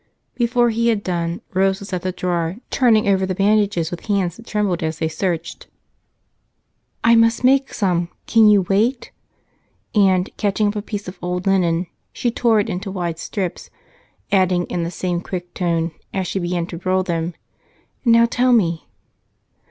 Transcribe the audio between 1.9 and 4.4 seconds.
at the drawer, turning over the bandages with hands